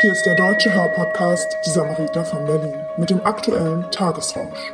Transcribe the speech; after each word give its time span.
Hier 0.00 0.12
ist 0.12 0.24
der 0.24 0.34
deutsche 0.34 0.72
Hörpodcast 0.72 1.58
Die 1.66 1.68
Samariter 1.68 2.24
von 2.24 2.46
Berlin 2.46 2.72
mit 2.96 3.10
dem 3.10 3.20
aktuellen 3.20 3.84
Tagesrausch. 3.90 4.72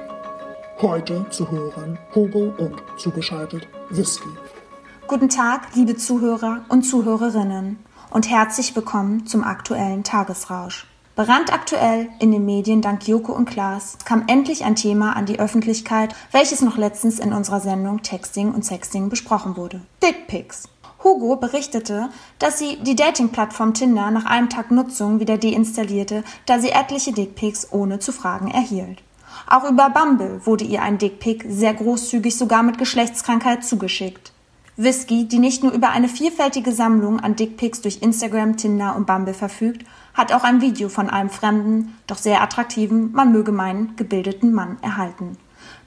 Heute 0.80 1.26
zu 1.30 1.50
hören 1.50 1.98
Hugo 2.14 2.54
und 2.58 2.80
zugeschaltet 2.96 3.66
Whisky. 3.90 4.28
Guten 5.08 5.28
Tag, 5.28 5.62
liebe 5.74 5.96
Zuhörer 5.96 6.64
und 6.68 6.82
Zuhörerinnen 6.82 7.80
und 8.10 8.30
herzlich 8.30 8.76
willkommen 8.76 9.26
zum 9.26 9.42
aktuellen 9.42 10.04
Tagesrausch. 10.04 10.86
Brandaktuell 11.16 12.08
in 12.20 12.30
den 12.30 12.44
Medien 12.44 12.80
dank 12.80 13.08
Joko 13.08 13.32
und 13.32 13.46
Klaas 13.46 13.98
kam 14.04 14.26
endlich 14.28 14.64
ein 14.64 14.76
Thema 14.76 15.16
an 15.16 15.26
die 15.26 15.40
Öffentlichkeit, 15.40 16.14
welches 16.30 16.60
noch 16.60 16.76
letztens 16.76 17.18
in 17.18 17.32
unserer 17.32 17.58
Sendung 17.58 18.02
Texting 18.02 18.54
und 18.54 18.64
Sexting 18.64 19.08
besprochen 19.08 19.56
wurde. 19.56 19.80
Dickpics. 20.04 20.68
Hugo 21.04 21.36
berichtete, 21.36 22.08
dass 22.38 22.58
sie 22.58 22.78
die 22.82 22.96
Dating-Plattform 22.96 23.74
Tinder 23.74 24.10
nach 24.10 24.24
einem 24.24 24.48
Tag 24.48 24.70
Nutzung 24.70 25.20
wieder 25.20 25.38
deinstallierte, 25.38 26.24
da 26.46 26.58
sie 26.58 26.70
etliche 26.70 27.12
Dickpics 27.12 27.68
ohne 27.70 27.98
zu 27.98 28.12
fragen 28.12 28.50
erhielt. 28.50 29.02
Auch 29.48 29.68
über 29.68 29.90
Bumble 29.90 30.40
wurde 30.44 30.64
ihr 30.64 30.82
ein 30.82 30.98
Dickpic 30.98 31.44
sehr 31.48 31.74
großzügig 31.74 32.36
sogar 32.36 32.62
mit 32.62 32.78
Geschlechtskrankheit 32.78 33.64
zugeschickt. 33.64 34.32
Whisky, 34.78 35.26
die 35.26 35.38
nicht 35.38 35.62
nur 35.62 35.72
über 35.72 35.90
eine 35.90 36.08
vielfältige 36.08 36.72
Sammlung 36.72 37.20
an 37.20 37.34
Dickpics 37.34 37.80
durch 37.80 38.02
Instagram, 38.02 38.56
Tinder 38.56 38.94
und 38.94 39.06
Bumble 39.06 39.32
verfügt, 39.32 39.86
hat 40.12 40.32
auch 40.32 40.44
ein 40.44 40.60
Video 40.60 40.88
von 40.88 41.08
einem 41.08 41.30
fremden, 41.30 41.96
doch 42.06 42.18
sehr 42.18 42.42
attraktiven, 42.42 43.12
man 43.12 43.32
möge 43.32 43.52
meinen, 43.52 43.96
gebildeten 43.96 44.52
Mann 44.52 44.76
erhalten. 44.82 45.38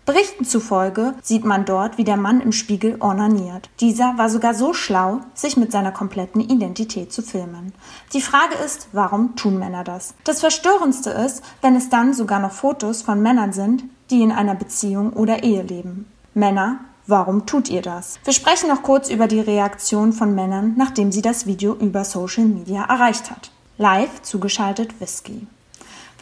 Berichten 0.06 0.44
zufolge 0.44 1.14
sieht 1.22 1.46
man 1.46 1.66
dort, 1.66 1.98
wie 1.98 2.04
der 2.04 2.18
Mann 2.18 2.42
im 2.42 2.52
Spiegel 2.52 2.98
ornaniert. 3.00 3.70
Dieser 3.80 4.18
war 4.18 4.30
sogar 4.30 4.56
so 4.56 4.74
schlau, 4.74 5.20
sich 5.36 5.56
mit 5.56 5.72
seiner 5.72 5.92
kompletten 5.92 6.42
Identität 6.42 7.14
zu 7.14 7.22
filmen. 7.22 7.74
Die 8.14 8.22
Frage 8.22 8.56
ist, 8.56 8.88
warum 8.92 9.36
tun 9.36 9.60
Männer 9.60 9.84
das? 9.84 10.16
Das 10.24 10.40
Verstörendste 10.40 11.12
ist, 11.12 11.44
wenn 11.62 11.76
es 11.76 11.90
dann 11.90 12.14
sogar 12.14 12.40
noch 12.40 12.54
Fotos 12.54 13.04
von 13.04 13.22
Männern 13.22 13.54
sind, 13.54 13.84
die 14.10 14.24
in 14.24 14.32
einer 14.32 14.56
Beziehung 14.56 15.14
oder 15.14 15.44
Ehe 15.44 15.62
leben. 15.62 16.12
Männer, 16.34 16.80
Warum 17.10 17.48
tut 17.48 17.70
ihr 17.70 17.82
das? 17.82 18.20
Wir 18.24 18.34
sprechen 18.34 18.70
noch 18.70 18.84
kurz 18.84 19.10
über 19.10 19.26
die 19.26 19.40
Reaktion 19.40 20.14
von 20.14 20.36
Männern, 20.36 20.76
nachdem 20.78 21.12
sie 21.12 21.24
das 21.24 21.48
Video 21.48 21.74
über 21.74 22.06
Social 22.06 22.46
Media 22.46 22.84
erreicht 22.84 23.32
hat. 23.32 23.50
Live 23.80 24.22
zugeschaltet 24.22 25.02
Whisky. 25.02 25.48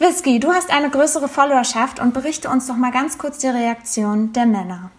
Whisky, 0.00 0.38
du 0.38 0.52
hast 0.52 0.72
eine 0.72 0.90
größere 0.90 1.26
Followerschaft 1.26 1.98
und 1.98 2.14
berichte 2.14 2.48
uns 2.48 2.68
doch 2.68 2.76
mal 2.76 2.92
ganz 2.92 3.18
kurz 3.18 3.38
die 3.38 3.48
Reaktion 3.48 4.32
der 4.32 4.46
Männer. 4.46 4.92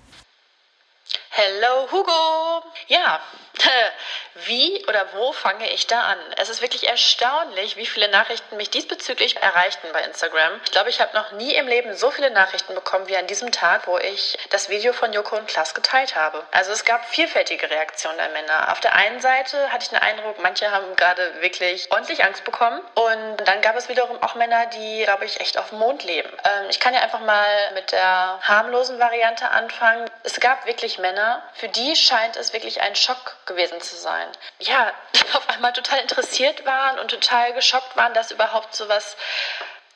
Hello 1.41 1.87
Hugo! 1.89 2.63
Ja, 2.87 3.21
wie 4.45 4.85
oder 4.87 5.05
wo 5.13 5.31
fange 5.31 5.69
ich 5.71 5.87
da 5.87 6.01
an? 6.01 6.17
Es 6.37 6.49
ist 6.49 6.61
wirklich 6.61 6.87
erstaunlich, 6.87 7.77
wie 7.77 7.85
viele 7.85 8.09
Nachrichten 8.09 8.57
mich 8.57 8.69
diesbezüglich 8.69 9.37
erreichten 9.37 9.87
bei 9.93 10.01
Instagram. 10.03 10.59
Ich 10.65 10.71
glaube, 10.71 10.89
ich 10.89 10.99
habe 10.99 11.15
noch 11.15 11.31
nie 11.33 11.55
im 11.55 11.67
Leben 11.67 11.95
so 11.95 12.11
viele 12.11 12.29
Nachrichten 12.31 12.75
bekommen 12.75 13.07
wie 13.07 13.17
an 13.17 13.27
diesem 13.27 13.51
Tag, 13.51 13.87
wo 13.87 13.97
ich 13.97 14.37
das 14.49 14.69
Video 14.69 14.93
von 14.93 15.13
Joko 15.13 15.37
und 15.37 15.47
Klaas 15.47 15.73
geteilt 15.73 16.15
habe. 16.15 16.43
Also 16.51 16.71
es 16.71 16.83
gab 16.85 17.05
vielfältige 17.05 17.69
Reaktionen 17.69 18.17
der 18.17 18.29
Männer. 18.29 18.71
Auf 18.71 18.79
der 18.81 18.95
einen 18.95 19.21
Seite 19.21 19.71
hatte 19.71 19.83
ich 19.83 19.89
den 19.89 19.99
Eindruck, 19.99 20.39
manche 20.41 20.71
haben 20.71 20.95
gerade 20.95 21.41
wirklich 21.41 21.91
ordentlich 21.91 22.23
Angst 22.23 22.43
bekommen. 22.43 22.81
Und 22.95 23.37
dann 23.45 23.61
gab 23.61 23.77
es 23.77 23.89
wiederum 23.89 24.21
auch 24.23 24.35
Männer, 24.35 24.65
die, 24.67 25.03
glaube 25.03 25.25
ich, 25.25 25.39
echt 25.39 25.57
auf 25.57 25.69
dem 25.69 25.79
Mond 25.79 26.03
leben. 26.03 26.29
Ähm, 26.43 26.69
ich 26.69 26.79
kann 26.79 26.93
ja 26.93 27.01
einfach 27.01 27.21
mal 27.21 27.71
mit 27.73 27.91
der 27.91 28.39
harmlosen 28.41 28.99
Variante 28.99 29.49
anfangen. 29.49 30.09
Es 30.31 30.39
gab 30.39 30.65
wirklich 30.65 30.99
Männer, 30.99 31.41
für 31.53 31.69
die 31.69 31.95
scheint 31.95 32.35
es 32.35 32.53
wirklich 32.53 32.81
ein 32.81 32.95
Schock 32.95 33.37
gewesen 33.45 33.81
zu 33.81 33.95
sein 33.95 34.27
ja, 34.59 34.93
auf 35.33 35.49
einmal 35.49 35.73
total 35.73 35.99
interessiert 35.99 36.65
waren 36.65 36.99
und 36.99 37.09
total 37.09 37.53
geschockt 37.53 37.95
waren, 37.95 38.13
dass 38.13 38.31
überhaupt 38.31 38.75
sowas 38.75 39.15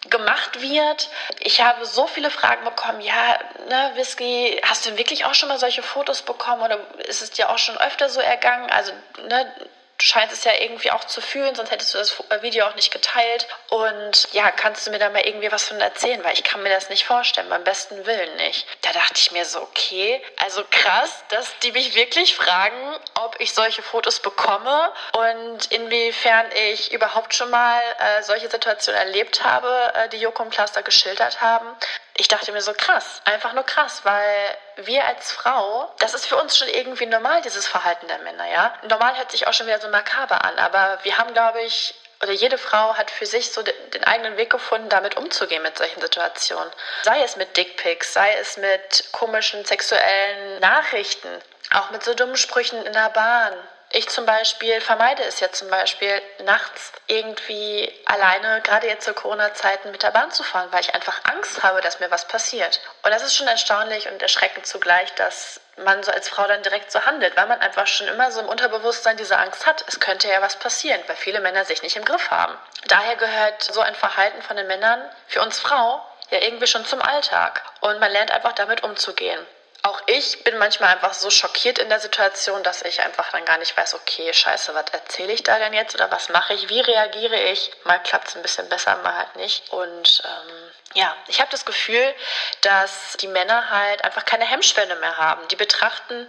gemacht 0.09 0.61
wird. 0.61 1.09
Ich 1.39 1.61
habe 1.61 1.86
so 1.86 2.08
viele 2.08 2.30
Fragen 2.30 2.66
bekommen. 2.66 3.00
Ja, 3.02 3.39
ne, 3.70 3.92
Whisky, 3.95 4.60
hast 4.67 4.86
du 4.86 4.98
wirklich 4.98 5.26
auch 5.26 5.33
schon 5.33 5.49
mal 5.49 5.60
solche 5.60 5.83
Fotos 5.83 6.23
bekommen 6.23 6.61
oder 6.61 6.80
ist 7.05 7.21
es 7.21 7.32
dir 7.32 7.50
auch 7.50 7.58
schon 7.58 7.77
öfter 7.77 8.10
so 8.10 8.20
ergangen? 8.20 8.70
Also, 8.70 8.92
ne, 9.27 9.70
du 10.03 10.09
scheinst 10.09 10.33
es 10.33 10.43
ja 10.43 10.52
irgendwie 10.59 10.91
auch 10.91 11.05
zu 11.05 11.21
fühlen, 11.21 11.55
sonst 11.55 11.71
hättest 11.71 11.93
du 11.93 11.97
das 11.97 12.21
Video 12.41 12.65
auch 12.65 12.75
nicht 12.75 12.91
geteilt. 12.91 13.47
Und 13.69 14.27
ja, 14.33 14.52
kannst 14.52 14.86
du 14.86 14.91
mir 14.91 14.99
da 14.99 15.09
mal 15.09 15.25
irgendwie 15.25 15.52
was 15.52 15.69
von 15.69 15.80
erzählen, 15.80 16.21
weil 16.23 16.33
ich 16.33 16.43
kann 16.43 16.61
mir 16.61 16.69
das 16.69 16.89
nicht 16.89 17.05
vorstellen, 17.05 17.47
beim 17.49 17.64
besten 17.64 18.05
Willen 18.05 18.36
nicht. 18.36 18.67
Da 18.81 18.91
dachte 18.91 19.14
ich 19.15 19.31
mir 19.31 19.45
so, 19.45 19.61
okay, 19.61 20.21
also 20.37 20.64
krass, 20.69 21.23
dass 21.30 21.58
die 21.59 21.71
mich 21.71 21.95
wirklich 21.95 22.36
fragen, 22.36 22.97
ob 23.15 23.39
ich 23.39 23.53
solche 23.53 23.81
Fotos 23.81 24.19
bekomme 24.19 24.91
und 25.14 25.71
inwiefern 25.71 26.45
ich 26.70 26.91
überhaupt 26.91 27.33
schon 27.33 27.49
mal 27.49 27.81
äh, 27.99 28.23
solche 28.23 28.49
Situationen 28.49 28.99
erlebt 28.99 29.43
habe, 29.43 29.93
äh, 29.95 30.09
die 30.09 30.17
Joko 30.17 30.43
und 30.43 30.49
Cluster 30.49 30.83
geschildert 30.83 31.39
haben 31.39 31.67
ich 32.16 32.28
dachte 32.28 32.52
mir 32.52 32.62
so 32.62 32.74
krass, 32.74 33.22
einfach 33.26 33.54
nur 33.54 33.64
krass, 33.64 34.02
weil 34.04 34.58
wir 34.78 35.04
als 35.06 35.32
Frau, 35.32 35.92
das 36.00 36.14
ist 36.14 36.26
für 36.26 36.36
uns 36.38 36.58
schon 36.58 36.68
irgendwie 36.68 37.08
normal, 37.08 37.42
dieses 37.42 37.68
Verhalten 37.68 38.08
der 38.08 38.20
Männer, 38.20 38.48
ja. 38.48 38.74
Normal 38.88 39.18
hört 39.18 39.32
sich 39.32 39.48
auch 39.48 39.54
schon 39.54 39.66
wieder 39.68 39.80
so 39.80 39.90
makaber 39.90 40.44
an, 40.44 40.58
aber 40.60 41.00
wir 41.04 41.18
haben, 41.18 41.34
glaube 41.34 41.62
ich, 41.62 41.96
oder 42.22 42.32
jede 42.32 42.58
Frau 42.58 42.96
hat 42.96 43.12
für 43.12 43.26
sich 43.26 43.52
so 43.52 43.62
den 43.64 44.04
eigenen 44.06 44.38
Weg 44.38 44.50
gefunden, 44.50 44.88
damit 44.88 45.18
umzugehen 45.18 45.62
mit 45.62 45.78
solchen 45.78 46.00
Situationen. 46.00 46.72
Sei 47.02 47.22
es 47.22 47.36
mit 47.36 47.58
Dickpics, 47.58 48.14
sei 48.14 48.34
es 48.36 48.56
mit 48.56 49.10
komischen 49.12 49.66
sexuellen 49.66 50.60
Nachrichten, 50.62 51.42
auch 51.74 51.92
mit 51.92 52.04
so 52.04 52.14
dummen 52.14 52.38
Sprüchen 52.38 52.86
in 52.86 52.94
der 52.94 53.10
Bahn, 53.10 53.54
ich 53.95 54.09
zum 54.09 54.26
Beispiel 54.26 54.81
vermeide 54.81 55.23
es 55.23 55.39
ja 55.39 55.52
zum 55.52 55.70
Beispiel 55.70 56.20
nachts 56.43 56.92
irgendwie 57.05 57.93
alleine, 58.05 58.59
gerade 58.61 58.87
jetzt 58.87 59.05
zu 59.05 59.14
Corona-Zeiten, 59.14 59.92
mit 59.92 60.02
der 60.02 60.09
Bahn 60.09 60.31
zu 60.31 60.42
fahren, 60.42 60.67
weil 60.71 60.81
ich 60.81 60.95
einfach 60.95 61.21
Angst 61.26 61.61
habe, 61.61 61.80
dass 61.81 61.99
mir 61.99 62.09
was 62.09 62.27
passiert. 62.27 62.82
Und 63.03 63.11
das 63.11 63.21
ist 63.21 63.36
schon 63.36 63.48
erstaunlich 63.48 64.09
und 64.09 64.20
erschreckend 64.20 64.65
zugleich, 64.65 65.14
dass 65.14 65.61
man 65.77 66.02
so 66.02 66.11
als 66.11 66.27
Frau 66.27 66.48
dann 66.48 66.64
direkt 66.64 66.92
so 66.92 67.05
handelt, 67.05 67.37
weil 67.37 67.45
man 67.45 67.61
einfach 67.61 67.86
schon 67.86 68.08
immer 68.08 68.32
so 68.32 68.39
im 68.39 68.49
Unterbewusstsein 68.49 69.15
diese 69.17 69.37
Angst 69.37 69.67
hat. 69.67 69.86
Es 69.87 69.99
könnte 69.99 70.27
ja 70.27 70.42
was 70.42 70.58
passieren, 70.58 71.02
weil 71.05 71.15
viele 71.15 71.39
Männer 71.39 71.64
sich 71.64 71.83
nicht 71.83 71.95
im 71.95 72.05
Griff 72.05 72.32
haben. 72.32 72.58
Daher 72.87 73.15
gehört 73.15 73.61
so 73.61 73.82
ein 73.82 73.95
Verhalten 73.95 74.42
von 74.42 74.58
den 74.58 74.67
Männern 74.67 75.08
für 75.27 75.43
uns 75.43 75.59
Frau 75.59 76.03
ja 76.32 76.39
irgendwie 76.39 76.67
schon 76.67 76.86
zum 76.86 77.02
Alltag. 77.02 77.61
Und 77.82 77.99
man 77.99 78.11
lernt 78.11 78.32
einfach 78.32 78.53
damit 78.53 78.82
umzugehen 78.83 79.45
auch 79.83 80.02
ich 80.08 80.44
bin 80.45 80.58
manchmal 80.58 80.94
einfach 80.94 81.14
so 81.14 81.30
schockiert 81.30 81.77
in 81.77 81.89
der 81.89 81.99
Situation, 81.99 82.64
dass 82.64 82.83
ich 82.83 83.02
einfach 83.02 83.32
dann 83.32 83.44
gar 83.44 83.58
nicht 83.58 83.76
weiß, 83.76 83.95
okay, 83.95 84.33
scheiße, 84.33 84.73
was 84.73 84.86
erzähle 84.94 85.33
ich 85.33 85.44
da 85.44 85.60
denn 85.60 85.73
jetzt 85.73 85.94
oder 85.94 86.10
was 86.10 86.30
mache 86.30 86.54
ich, 86.54 86.70
wie 86.70 86.80
reagiere 86.80 87.36
ich? 87.52 87.70
Mal 87.83 88.02
klappt 88.02 88.30
es 88.30 88.36
ein 88.36 88.42
bisschen 88.42 88.70
besser, 88.70 88.95
mal 88.98 89.17
halt 89.17 89.36
nicht. 89.36 89.70
Und 89.71 90.23
ähm, 90.26 90.71
ja, 90.94 91.14
ich 91.27 91.42
habe 91.42 91.52
das 91.52 91.66
Gefühl, 91.66 92.16
dass 92.61 93.17
die 93.20 93.27
Männer 93.27 93.70
halt 93.70 94.05
einfach 94.05 94.23
keine 94.23 94.45
Hemmschwelle 94.45 94.95
mehr 94.95 95.17
haben. 95.17 95.45
Die 95.49 95.58
betrachten 95.58 96.27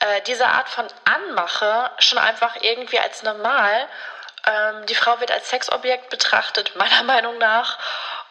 äh, 0.00 0.22
diese 0.22 0.46
Art 0.46 0.70
von 0.70 0.86
Anmache 1.04 1.90
schon 1.98 2.18
einfach 2.18 2.56
irgendwie 2.62 2.98
als 2.98 3.22
normal. 3.22 3.86
Ähm, 4.46 4.86
die 4.86 4.94
Frau 4.94 5.20
wird 5.20 5.30
als 5.30 5.50
Sexobjekt 5.50 6.08
betrachtet, 6.08 6.74
meiner 6.76 7.02
Meinung 7.02 7.36
nach. 7.36 7.78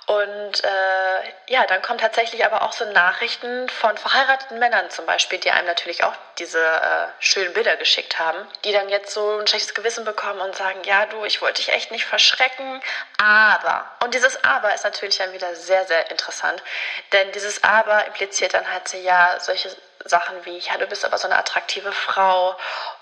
Und 0.08 0.64
äh, 0.64 1.52
ja, 1.52 1.66
dann 1.66 1.82
kommen 1.82 2.00
tatsächlich 2.00 2.46
aber 2.46 2.62
auch 2.62 2.72
so 2.72 2.86
Nachrichten 2.86 3.68
von 3.68 3.98
verheirateten 3.98 4.58
Männern 4.58 4.90
zum 4.90 5.06
Beispiel, 5.06 5.38
die 5.38 5.52
einem 5.52 5.68
natürlich 5.68 6.06
auch 6.06 6.14
diese 6.40 6.64
äh, 6.64 7.08
schönen 7.20 7.52
Bilder 7.54 7.76
geschickt 7.76 8.18
haben, 8.18 8.38
die 8.64 8.72
dann 8.72 8.88
jetzt 8.88 9.14
so 9.14 9.38
ein 9.38 9.48
schlechtes 9.48 9.74
Gewissen 9.74 10.06
bekommen 10.06 10.40
und 10.40 10.56
sagen, 10.56 10.82
ja 10.86 11.06
du, 11.08 11.26
ich 11.26 11.42
wollte 11.42 11.62
dich 11.62 11.74
echt 11.74 11.92
nicht 11.92 12.06
verschrecken, 12.06 12.82
aber. 13.18 13.86
Und 14.02 14.14
dieses 14.14 14.42
aber 14.46 14.74
ist 14.74 14.86
natürlich 14.86 15.18
dann 15.18 15.34
wieder 15.34 15.54
sehr, 15.56 15.86
sehr 15.86 16.10
interessant, 16.10 16.64
denn 17.12 17.30
dieses 17.34 17.66
aber 17.66 18.08
impliziert 18.08 18.54
dann 18.54 18.72
halt 18.72 18.88
so, 18.88 18.96
ja, 18.96 19.38
solche 19.42 19.76
Sachen 20.08 20.46
wie, 20.46 20.58
ja, 20.58 20.78
du 20.78 20.88
bist 20.88 21.06
aber 21.06 21.18
so 21.18 21.28
eine 21.28 21.38
attraktive 21.38 21.92
Frau 21.92 22.56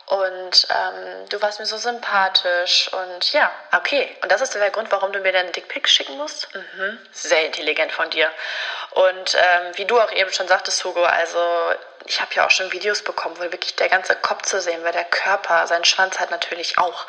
und 0.08 0.68
ähm, 0.70 1.30
du 1.30 1.42
warst 1.42 1.60
mir 1.60 1.66
so 1.66 1.78
sympathisch 1.78 2.92
und 2.94 3.34
ja, 3.34 3.52
okay. 3.76 4.16
Und 4.22 4.32
das 4.32 4.42
ist 4.42 4.54
der 4.54 4.70
Grund, 4.70 4.92
warum 4.92 5.12
du 5.12 5.20
mir 5.20 5.32
deinen 5.32 5.52
Dickpick 5.52 5.88
schicken 5.90 6.18
musst? 6.18 6.54
Mhm. 6.54 7.00
Sehr 7.12 7.46
intelligent 7.46 7.92
von 7.92 8.10
dir. 8.10 8.32
Und 8.92 9.36
ähm, 9.36 9.72
wie 9.76 9.86
du 9.86 10.00
auch 10.00 10.12
eben 10.12 10.32
schon 10.32 10.48
sagtest, 10.48 10.84
Hugo, 10.84 11.04
also 11.04 11.40
ich 12.06 12.22
habe 12.22 12.34
ja 12.36 12.46
auch 12.46 12.52
schon 12.52 12.72
Videos 12.72 13.02
bekommen, 13.04 13.36
wo 13.38 13.42
wirklich 13.42 13.76
der 13.76 13.90
ganze 13.90 14.16
Kopf 14.16 14.44
zu 14.44 14.62
sehen 14.62 14.84
war, 14.84 14.92
der 14.92 15.06
Körper, 15.06 15.66
sein 15.68 15.86
Schwanz 15.86 16.20
hat 16.20 16.32
natürlich 16.32 16.78
auch. 16.78 17.06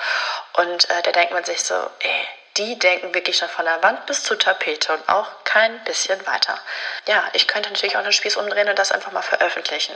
Und 0.55 0.89
äh, 0.91 1.03
da 1.03 1.13
denkt 1.13 1.33
man 1.33 1.45
sich 1.45 1.63
so, 1.63 1.75
ey, 1.75 2.29
die 2.57 2.79
denken 2.79 3.15
wirklich 3.15 3.37
schon 3.37 3.49
von 3.49 3.65
der 3.65 3.83
Wand 3.83 4.07
bis 4.07 4.23
zur 4.23 4.39
Tapete 4.39 4.93
und 4.93 5.09
auch 5.09 5.29
kein 5.45 5.83
bisschen 5.85 6.25
weiter. 6.27 6.59
Ja, 7.07 7.25
ich 7.33 7.47
könnte 7.47 7.71
natürlich 7.71 7.97
auch 7.97 8.03
den 8.03 8.13
Spieß 8.13 8.37
umdrehen 8.37 8.69
und 8.69 8.79
das 8.79 8.93
einfach 8.93 9.13
mal 9.13 9.23
veröffentlichen. 9.23 9.95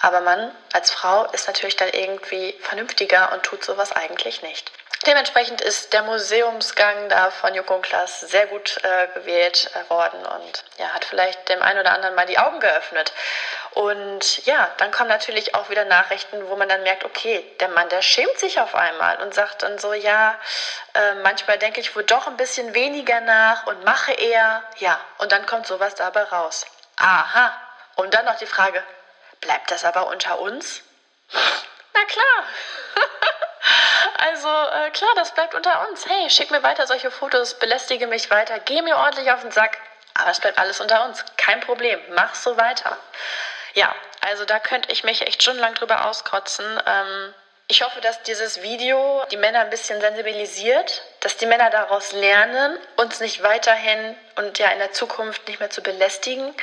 Aber 0.00 0.20
man 0.20 0.50
als 0.72 0.90
Frau 0.90 1.24
ist 1.32 1.46
natürlich 1.46 1.76
dann 1.76 1.90
irgendwie 1.90 2.54
vernünftiger 2.60 3.32
und 3.32 3.42
tut 3.42 3.64
sowas 3.64 3.92
eigentlich 3.92 4.42
nicht. 4.42 4.70
Dementsprechend 5.06 5.62
ist 5.62 5.94
der 5.94 6.02
Museumsgang 6.02 7.08
da 7.08 7.30
von 7.30 7.54
Joko 7.54 7.76
und 7.76 7.82
Klaas 7.82 8.20
sehr 8.20 8.46
gut 8.48 8.78
äh, 8.82 9.08
gewählt 9.14 9.70
äh, 9.74 9.88
worden 9.88 10.26
und 10.26 10.64
ja, 10.76 10.88
hat 10.88 11.06
vielleicht 11.06 11.48
dem 11.48 11.62
einen 11.62 11.80
oder 11.80 11.92
anderen 11.92 12.14
mal 12.14 12.26
die 12.26 12.38
Augen 12.38 12.60
geöffnet. 12.60 13.14
Und 13.70 14.44
ja, 14.44 14.68
dann 14.76 14.90
kommen 14.90 15.08
natürlich 15.08 15.54
auch 15.54 15.70
wieder 15.70 15.86
Nachrichten, 15.86 16.46
wo 16.48 16.56
man 16.56 16.68
dann 16.68 16.82
merkt, 16.82 17.04
okay, 17.06 17.42
der 17.60 17.68
Mann, 17.68 17.88
der 17.88 18.02
schämt 18.02 18.38
sich 18.38 18.60
auf 18.60 18.74
einmal 18.74 19.22
und 19.22 19.32
sagt 19.32 19.62
dann 19.62 19.78
so, 19.78 19.94
ja, 19.94 20.38
äh, 20.92 21.14
manchmal 21.22 21.56
denke 21.56 21.80
ich 21.80 21.96
wohl 21.96 22.04
doch 22.04 22.26
ein 22.26 22.36
bisschen 22.36 22.74
weniger 22.74 23.20
nach 23.22 23.66
und 23.66 23.82
mache 23.84 24.12
eher, 24.12 24.62
ja, 24.78 25.00
und 25.16 25.32
dann 25.32 25.46
kommt 25.46 25.66
sowas 25.66 25.94
dabei 25.94 26.24
raus. 26.24 26.66
Aha. 26.96 27.58
Und 27.96 28.12
dann 28.12 28.26
noch 28.26 28.36
die 28.36 28.46
Frage, 28.46 28.82
bleibt 29.40 29.70
das 29.70 29.84
aber 29.84 30.08
unter 30.08 30.40
uns? 30.40 30.82
Na 31.94 32.04
klar. 32.04 32.44
Also 34.42 34.48
äh, 34.48 34.90
klar, 34.92 35.10
das 35.16 35.32
bleibt 35.32 35.54
unter 35.54 35.86
uns. 35.86 36.06
Hey, 36.08 36.30
schick 36.30 36.50
mir 36.50 36.62
weiter 36.62 36.86
solche 36.86 37.10
Fotos, 37.10 37.58
belästige 37.58 38.06
mich 38.06 38.30
weiter, 38.30 38.58
geh 38.58 38.80
mir 38.80 38.96
ordentlich 38.96 39.30
auf 39.30 39.42
den 39.42 39.50
Sack. 39.50 39.76
Aber 40.14 40.30
es 40.30 40.40
bleibt 40.40 40.58
alles 40.58 40.80
unter 40.80 41.04
uns. 41.04 41.22
Kein 41.36 41.60
Problem. 41.60 42.00
Mach 42.14 42.34
so 42.34 42.56
weiter. 42.56 42.96
Ja, 43.74 43.94
also 44.22 44.46
da 44.46 44.58
könnte 44.58 44.90
ich 44.92 45.04
mich 45.04 45.26
echt 45.26 45.42
stundenlang 45.42 45.74
drüber 45.74 46.06
auskotzen. 46.06 46.64
Ähm, 46.86 47.34
ich 47.68 47.82
hoffe, 47.82 48.00
dass 48.00 48.22
dieses 48.22 48.62
Video 48.62 49.22
die 49.30 49.36
Männer 49.36 49.60
ein 49.60 49.70
bisschen 49.70 50.00
sensibilisiert, 50.00 51.02
dass 51.20 51.36
die 51.36 51.46
Männer 51.46 51.68
daraus 51.68 52.12
lernen, 52.12 52.78
uns 52.96 53.20
nicht 53.20 53.42
weiterhin 53.42 54.16
und 54.36 54.58
ja 54.58 54.70
in 54.70 54.78
der 54.78 54.92
Zukunft 54.92 55.46
nicht 55.48 55.60
mehr 55.60 55.70
zu 55.70 55.82
belästigen. 55.82 56.54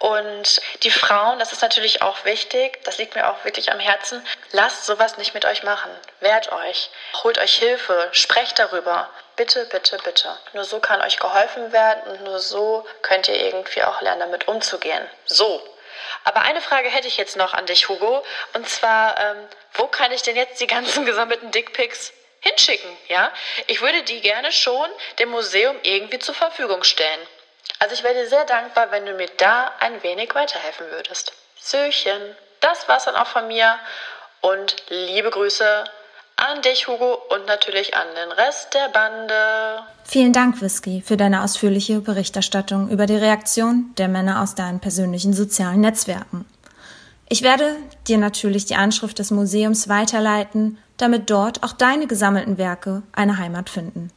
Und 0.00 0.62
die 0.82 0.90
Frauen, 0.90 1.38
das 1.38 1.52
ist 1.52 1.60
natürlich 1.60 2.00
auch 2.00 2.24
wichtig, 2.24 2.82
das 2.84 2.96
liegt 2.96 3.14
mir 3.14 3.30
auch 3.30 3.44
wirklich 3.44 3.70
am 3.70 3.78
Herzen, 3.78 4.26
lasst 4.50 4.86
sowas 4.86 5.18
nicht 5.18 5.34
mit 5.34 5.44
euch 5.44 5.62
machen. 5.62 5.90
Wehrt 6.20 6.50
euch, 6.52 6.88
holt 7.22 7.36
euch 7.36 7.56
Hilfe, 7.56 8.08
sprecht 8.12 8.58
darüber. 8.58 9.10
Bitte, 9.36 9.66
bitte, 9.66 9.98
bitte. 10.02 10.34
Nur 10.54 10.64
so 10.64 10.80
kann 10.80 11.02
euch 11.02 11.18
geholfen 11.18 11.70
werden 11.72 12.12
und 12.12 12.24
nur 12.24 12.38
so 12.38 12.86
könnt 13.02 13.28
ihr 13.28 13.38
irgendwie 13.38 13.82
auch 13.82 14.00
lernen, 14.00 14.20
damit 14.20 14.48
umzugehen. 14.48 15.06
So. 15.26 15.62
Aber 16.24 16.40
eine 16.40 16.62
Frage 16.62 16.88
hätte 16.88 17.08
ich 17.08 17.18
jetzt 17.18 17.36
noch 17.36 17.52
an 17.52 17.66
dich, 17.66 17.90
Hugo. 17.90 18.24
Und 18.54 18.66
zwar, 18.70 19.20
ähm, 19.20 19.48
wo 19.74 19.86
kann 19.86 20.12
ich 20.12 20.22
denn 20.22 20.36
jetzt 20.36 20.62
die 20.62 20.66
ganzen 20.66 21.04
gesammelten 21.04 21.50
Dickpics 21.50 22.14
hinschicken? 22.40 22.90
Ja, 23.08 23.30
ich 23.66 23.82
würde 23.82 24.02
die 24.04 24.22
gerne 24.22 24.50
schon 24.50 24.88
dem 25.18 25.28
Museum 25.28 25.78
irgendwie 25.82 26.20
zur 26.20 26.34
Verfügung 26.34 26.84
stellen. 26.84 27.20
Also 27.78 27.94
ich 27.94 28.02
wäre 28.02 28.14
dir 28.14 28.28
sehr 28.28 28.44
dankbar, 28.44 28.90
wenn 28.90 29.06
du 29.06 29.14
mir 29.14 29.28
da 29.38 29.72
ein 29.80 30.02
wenig 30.02 30.34
weiterhelfen 30.34 30.86
würdest. 30.90 31.32
Söchen, 31.58 32.20
das 32.60 32.88
war's 32.88 33.04
dann 33.04 33.16
auch 33.16 33.26
von 33.26 33.48
mir 33.48 33.76
und 34.40 34.76
liebe 34.88 35.30
Grüße 35.30 35.84
an 36.36 36.62
dich, 36.62 36.88
Hugo, 36.88 37.18
und 37.34 37.46
natürlich 37.46 37.94
an 37.94 38.06
den 38.14 38.32
Rest 38.32 38.72
der 38.74 38.88
Bande. 38.88 39.82
Vielen 40.04 40.32
Dank, 40.32 40.60
Whisky, 40.62 41.02
für 41.04 41.16
deine 41.16 41.42
ausführliche 41.42 42.00
Berichterstattung 42.00 42.88
über 42.88 43.06
die 43.06 43.16
Reaktion 43.16 43.94
der 43.98 44.08
Männer 44.08 44.42
aus 44.42 44.54
deinen 44.54 44.80
persönlichen 44.80 45.34
sozialen 45.34 45.80
Netzwerken. 45.80 46.46
Ich 47.28 47.42
werde 47.42 47.76
dir 48.08 48.18
natürlich 48.18 48.64
die 48.64 48.74
Anschrift 48.74 49.18
des 49.18 49.30
Museums 49.30 49.88
weiterleiten, 49.88 50.78
damit 50.96 51.30
dort 51.30 51.62
auch 51.62 51.72
deine 51.72 52.06
gesammelten 52.06 52.58
Werke 52.58 53.02
eine 53.12 53.38
Heimat 53.38 53.70
finden. 53.70 54.10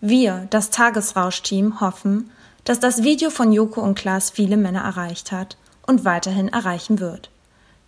Wir, 0.00 0.46
das 0.50 0.70
Tagesrausch-Team, 0.70 1.80
hoffen, 1.80 2.32
dass 2.64 2.80
das 2.80 3.02
Video 3.02 3.30
von 3.30 3.52
Joko 3.52 3.80
und 3.80 3.94
Klaas 3.94 4.30
viele 4.30 4.56
Männer 4.56 4.80
erreicht 4.80 5.32
hat 5.32 5.56
und 5.86 6.04
weiterhin 6.04 6.48
erreichen 6.48 6.98
wird. 6.98 7.30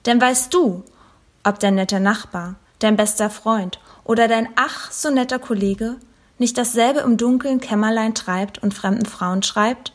Denn 0.04 0.20
weißt 0.20 0.52
du, 0.52 0.84
ob 1.44 1.58
dein 1.58 1.76
netter 1.76 2.00
Nachbar, 2.00 2.56
dein 2.78 2.96
bester 2.96 3.30
Freund 3.30 3.80
oder 4.04 4.28
dein 4.28 4.48
ach 4.56 4.92
so 4.92 5.10
netter 5.10 5.38
Kollege 5.38 5.96
nicht 6.38 6.58
dasselbe 6.58 7.00
im 7.00 7.16
dunklen 7.16 7.60
Kämmerlein 7.60 8.14
treibt 8.14 8.58
und 8.58 8.74
fremden 8.74 9.06
Frauen 9.06 9.42
schreibt? 9.42 9.92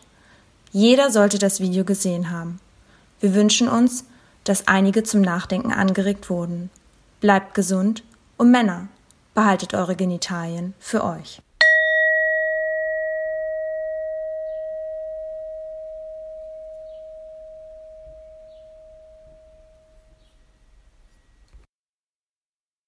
Jeder 0.72 1.12
sollte 1.12 1.38
das 1.38 1.60
Video 1.60 1.84
gesehen 1.84 2.31
haben. 2.31 2.60
Wir 3.19 3.36
wünschen 3.36 3.68
uns, 3.68 4.06
dass 4.44 4.68
einige 4.68 5.04
zum 5.04 5.22
Nachdenken 5.22 5.72
angeregt 5.72 6.30
wurden. 6.30 6.72
Bleibt 7.19 7.54
gesund 7.54 8.04
und 8.38 8.50
Männer, 8.50 8.88
behaltet 9.36 9.75
eure 9.75 9.95
Genitalien 9.95 10.74
für 10.80 11.04
euch. 11.04 11.42